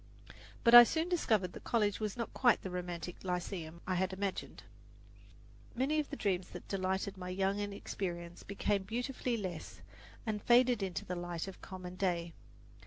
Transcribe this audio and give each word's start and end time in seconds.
But 0.63 0.73
I 0.73 0.83
soon 0.83 1.09
discovered 1.09 1.53
that 1.53 1.63
college 1.63 1.99
was 1.99 2.17
not 2.17 2.33
quite 2.33 2.63
the 2.63 2.71
romantic 2.71 3.23
lyceum 3.23 3.81
I 3.85 3.93
had 3.93 4.11
imagined. 4.11 4.63
Many 5.75 5.99
of 5.99 6.09
the 6.09 6.15
dreams 6.15 6.47
that 6.47 6.63
had 6.63 6.67
delighted 6.67 7.17
my 7.17 7.29
young 7.29 7.59
inexperience 7.59 8.41
became 8.41 8.81
beautifully 8.81 9.37
less 9.37 9.83
and 10.25 10.41
"faded 10.41 10.81
into 10.81 11.05
the 11.05 11.15
light 11.15 11.47
of 11.47 11.61
common 11.61 11.97
day." 11.97 12.33